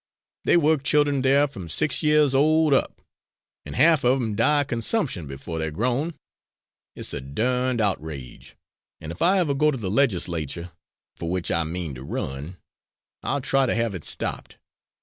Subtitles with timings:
[0.45, 3.03] They work children there from six years old up,
[3.67, 6.15] an' half of 'em die of consumption before they're grown.
[6.95, 8.55] It's a durned outrage,
[8.99, 10.71] an' if I ever go to the Legislatur',
[11.17, 12.57] for which I mean to run,
[13.21, 14.57] I'll try to have it stopped."